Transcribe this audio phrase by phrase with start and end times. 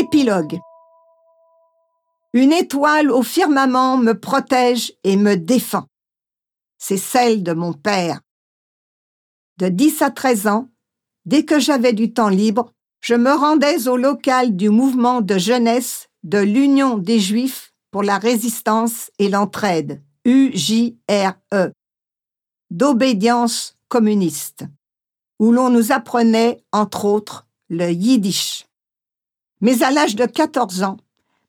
[0.00, 0.58] Épilogue.
[2.32, 5.84] Une étoile au firmament me protège et me défend.
[6.78, 8.22] C'est celle de mon père.
[9.58, 10.70] De 10 à 13 ans,
[11.26, 12.72] dès que j'avais du temps libre,
[13.02, 18.16] je me rendais au local du mouvement de jeunesse de l'Union des Juifs pour la
[18.16, 21.72] résistance et l'entraide, UJRE,
[22.70, 24.64] d'obédience communiste,
[25.38, 28.64] où l'on nous apprenait, entre autres, le yiddish.
[29.60, 30.96] Mais à l'âge de 14 ans,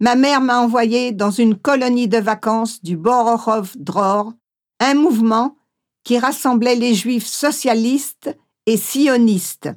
[0.00, 4.32] ma mère m'a envoyé dans une colonie de vacances du Bororov Dror,
[4.80, 5.56] un mouvement
[6.04, 8.34] qui rassemblait les juifs socialistes
[8.66, 9.70] et sionistes.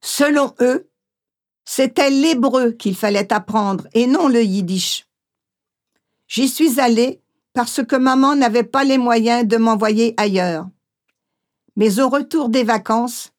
[0.00, 0.88] Selon eux,
[1.64, 5.06] c'était l'hébreu qu'il fallait apprendre et non le yiddish.
[6.26, 7.20] J'y suis allée
[7.52, 10.68] parce que maman n'avait pas les moyens de m'envoyer ailleurs.
[11.76, 13.32] Mais au retour des vacances,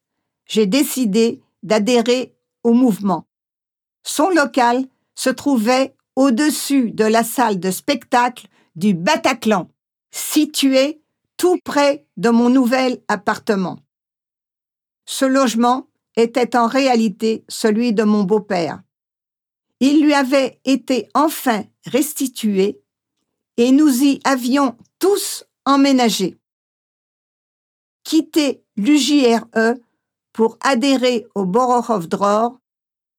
[0.46, 3.26] j'ai décidé d'adhérer au mouvement.
[4.02, 9.68] Son local se trouvait au-dessus de la salle de spectacle du Bataclan,
[10.10, 11.00] situé
[11.36, 13.78] tout près de mon nouvel appartement.
[15.06, 18.82] Ce logement était en réalité celui de mon beau-père.
[19.80, 22.80] Il lui avait été enfin restitué
[23.56, 26.38] et nous y avions tous emménagé.
[28.04, 29.74] Quitter l'UJRE
[30.32, 32.58] pour adhérer au Bororov Dror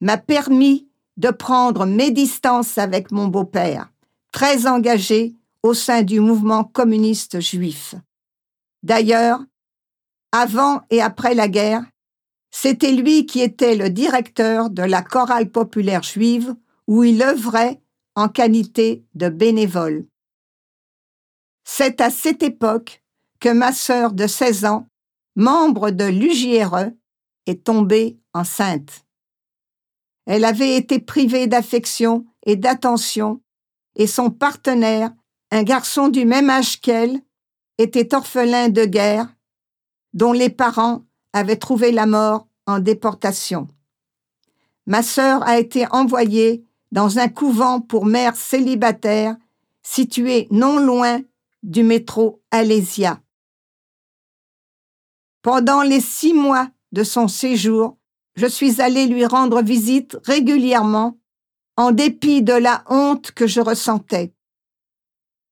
[0.04, 3.90] m'a permis de prendre mes distances avec mon beau-père,
[4.34, 7.96] très engagé au sein du mouvement communiste juif.
[8.84, 9.40] D'ailleurs,
[10.34, 11.86] avant et après la guerre,
[12.52, 16.54] c'était lui qui était le directeur de la chorale populaire juive
[16.86, 17.82] où il œuvrait
[18.16, 20.06] en qualité de bénévole.
[21.64, 23.02] C'est à cette époque
[23.40, 24.86] que ma sœur de 16 ans,
[25.38, 26.92] membre de l'UJRE,
[27.46, 29.06] est tombée enceinte.
[30.26, 33.42] Elle avait été privée d'affection et d'attention,
[33.96, 35.12] et son partenaire,
[35.52, 37.22] un garçon du même âge qu'elle,
[37.78, 39.34] était orphelin de guerre,
[40.14, 43.68] dont les parents avaient trouvé la mort en déportation.
[44.86, 49.36] Ma sœur a été envoyée dans un couvent pour mères célibataires
[49.82, 51.22] situé non loin
[51.64, 53.22] du métro Alésia.
[55.42, 57.98] Pendant les six mois de son séjour,
[58.36, 61.18] je suis allée lui rendre visite régulièrement,
[61.76, 64.34] en dépit de la honte que je ressentais.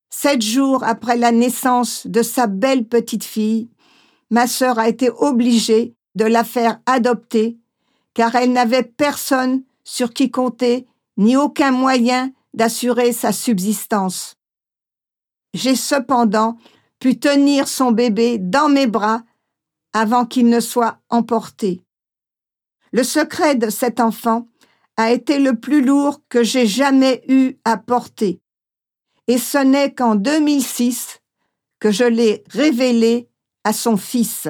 [0.09, 3.69] Sept jours après la naissance de sa belle petite fille,
[4.29, 7.57] ma sœur a été obligée de la faire adopter,
[8.13, 10.87] car elle n'avait personne sur qui compter,
[11.17, 14.35] ni aucun moyen d'assurer sa subsistance.
[15.53, 16.57] J'ai cependant
[16.99, 19.23] pu tenir son bébé dans mes bras
[19.93, 21.81] avant qu'il ne soit emporté.
[22.91, 24.47] Le secret de cet enfant
[24.97, 28.41] a été le plus lourd que j'ai jamais eu à porter.
[29.27, 31.21] Et ce n'est qu'en 2006
[31.79, 33.29] que je l'ai révélé
[33.63, 34.47] à son fils,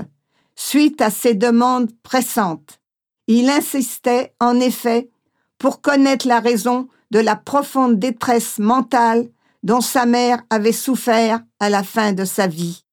[0.56, 2.80] suite à ses demandes pressantes.
[3.28, 5.09] Il insistait, en effet,
[5.57, 9.30] pour connaître la raison de la profonde détresse mentale
[9.63, 12.84] dont sa mère avait souffert à la fin de sa vie.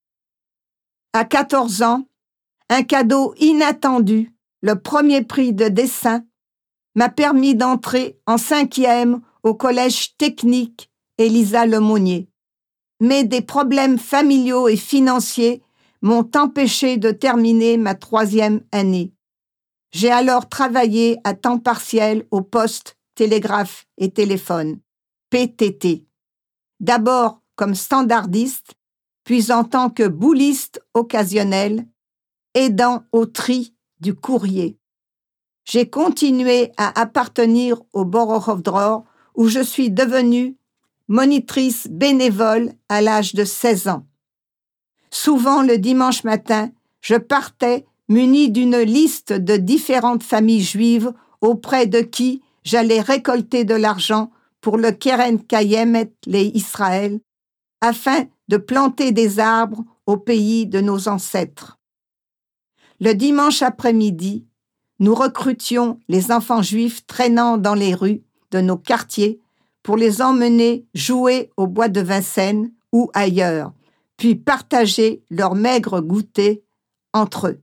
[1.15, 2.07] À 14 ans,
[2.69, 6.25] un cadeau inattendu le premier prix de dessin,
[6.95, 12.29] m'a permis d'entrer en cinquième au collège technique Elisa Lemonnier.
[13.01, 15.63] Mais des problèmes familiaux et financiers
[16.03, 19.13] m'ont empêché de terminer ma troisième année.
[19.93, 24.81] J'ai alors travaillé à temps partiel au poste, télégraphe et téléphone,
[25.31, 26.05] PTT.
[26.81, 28.75] D'abord comme standardiste,
[29.25, 31.87] puis en tant que bouliste occasionnel,
[32.55, 34.79] aidant au tri du courrier.
[35.65, 39.05] J'ai continué à appartenir au Dror
[39.35, 40.57] où je suis devenue
[41.09, 44.07] monitrice bénévole à l'âge de 16 ans.
[45.11, 46.71] Souvent le dimanche matin,
[47.01, 53.75] je partais muni d'une liste de différentes familles juives auprès de qui j'allais récolter de
[53.75, 54.31] l'argent
[54.61, 57.21] pour le Keren Kayemet les Israël,
[57.81, 61.78] afin de planter des arbres au pays de nos ancêtres.
[63.01, 64.45] Le dimanche après-midi,
[64.99, 69.41] nous recrutions les enfants juifs traînant dans les rues de nos quartiers
[69.85, 73.73] pour les emmener jouer au bois de Vincennes ou ailleurs,
[74.17, 76.65] puis partager leur maigre goûter
[77.13, 77.63] entre eux.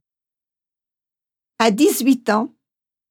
[1.59, 2.53] À 18 ans,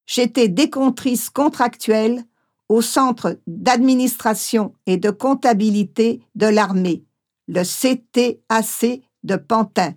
[0.06, 2.24] j'étais décontrice contractuelle
[2.70, 7.04] au Centre d'administration et de comptabilité de l'armée,
[7.48, 9.94] le CTAC de Pantin,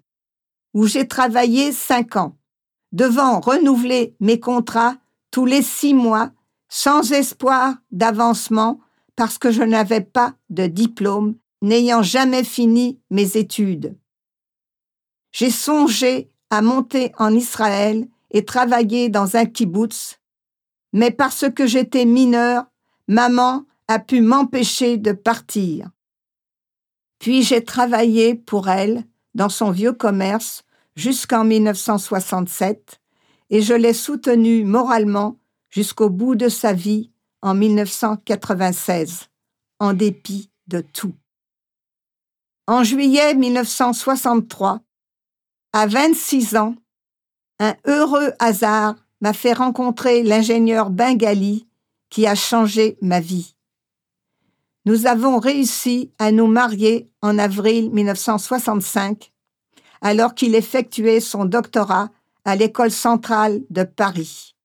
[0.78, 2.38] où j'ai travaillé cinq ans,
[2.92, 4.96] devant renouveler mes contrats
[5.32, 6.30] tous les six mois
[6.70, 8.80] sans espoir d'avancement
[9.16, 11.34] parce que je n'avais pas de diplôme,
[11.64, 13.98] n'ayant jamais fini mes études.
[15.32, 20.20] J'ai songé à monter en Israël et travailler dans un kibbutz,
[20.94, 22.66] mais parce que j'étais mineur,
[23.08, 25.90] maman a pu m'empêcher de partir.
[27.18, 30.64] Puis j'ai travaillé pour elle dans son vieux commerce
[30.98, 33.00] jusqu'en 1967
[33.52, 35.38] et je l'ai soutenue moralement
[35.70, 37.12] jusqu'au bout de sa vie
[37.42, 39.30] en 1996,
[39.80, 41.14] en dépit de tout.
[42.66, 44.82] En juillet 1963,
[45.72, 46.76] à 26 ans,
[47.60, 51.68] un heureux hasard m'a fait rencontrer l'ingénieur bengali
[52.10, 53.56] qui a changé ma vie.
[54.86, 59.32] Nous avons réussi à nous marier en avril 1965,
[60.02, 62.10] alors qu'il effectuait son doctorat
[62.46, 64.56] à l'École centrale de Paris.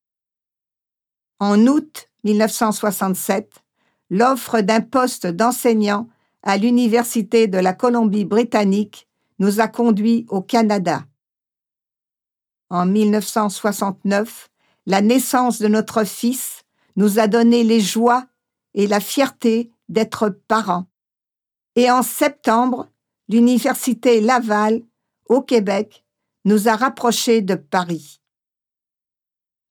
[1.39, 3.51] En août 1967,
[4.09, 6.07] l'offre d'un poste d'enseignant
[6.43, 9.07] à l'Université de la Colombie-Britannique
[9.39, 11.03] nous a conduits au Canada.
[12.69, 14.49] En 1969,
[14.85, 16.63] la naissance de notre fils
[16.95, 18.25] nous a donné les joies
[18.73, 20.87] et la fierté d'être parents.
[21.75, 22.87] Et en septembre,
[23.29, 24.81] l'Université Laval,
[25.27, 26.05] au Québec,
[26.45, 28.21] nous a rapprochés de Paris.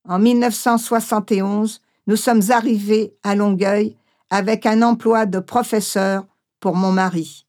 [0.09, 3.97] En 1971, nous sommes arrivés à Longueuil
[4.31, 6.27] avec un emploi de professeur
[6.59, 7.47] pour mon mari.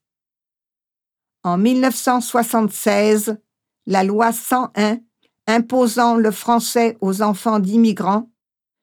[1.43, 3.37] En 1976,
[3.85, 4.99] la loi 101
[5.47, 8.29] imposant le français aux enfants d'immigrants,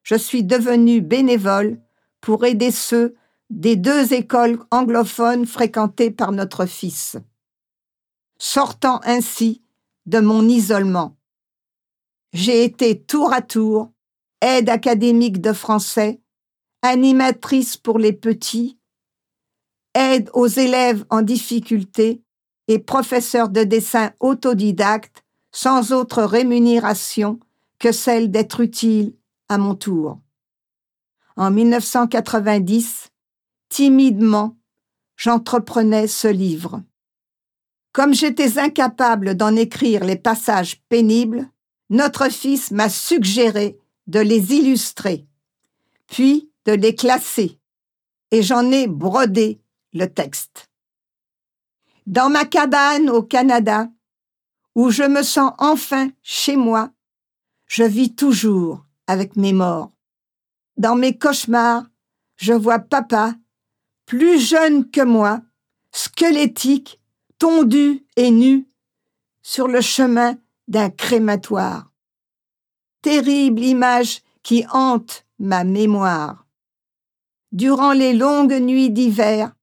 [0.02, 1.80] je suis devenue bénévole
[2.20, 3.14] pour aider ceux
[3.48, 7.16] des deux écoles anglophones fréquentées par notre fils,
[8.40, 9.62] sortant ainsi
[10.06, 11.16] de mon isolement.
[12.32, 13.92] J'ai été tour à tour
[14.40, 16.20] aide académique de français,
[16.82, 18.78] animatrice pour les petits,
[19.94, 22.22] aide aux élèves en difficulté
[22.68, 25.22] et professeur de dessin autodidacte
[25.52, 27.38] sans autre rémunération
[27.78, 29.14] que celle d'être utile
[29.48, 30.18] à mon tour.
[31.36, 33.10] En 1990,
[33.68, 34.56] timidement,
[35.16, 36.82] j'entreprenais ce livre.
[37.92, 41.48] Comme j'étais incapable d'en écrire les passages pénibles,
[41.88, 45.26] notre fils m'a suggéré de les illustrer,
[46.06, 47.58] puis de les classer,
[48.30, 49.60] et j'en ai brodé
[49.92, 50.70] le texte.
[52.06, 53.88] Dans ma cabane au Canada,
[54.76, 56.90] où je me sens enfin chez moi,
[57.66, 59.90] je vis toujours avec mes morts.
[60.76, 61.84] Dans mes cauchemars,
[62.36, 63.34] je vois papa,
[64.06, 65.40] plus jeune que moi,
[65.92, 66.99] squelettique,
[67.40, 68.68] tondu et nu,
[69.42, 70.36] sur le chemin
[70.68, 71.90] d'un crématoire.
[73.02, 76.46] Terrible image qui hante ma mémoire.
[77.50, 79.54] Durant les longues nuits d'hiver,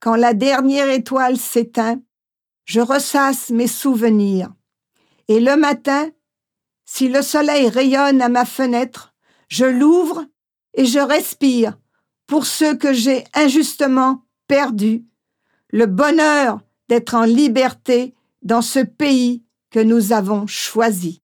[0.00, 2.00] quand la dernière étoile s'éteint,
[2.64, 4.54] je ressasse mes souvenirs.
[5.26, 6.08] Et le matin,
[6.84, 9.14] si le soleil rayonne à ma fenêtre,
[9.48, 10.24] je l'ouvre
[10.74, 11.76] et je respire
[12.28, 15.04] pour ceux que j'ai injustement perdus,
[15.70, 21.22] le bonheur d'être en liberté dans ce pays que nous avons choisi.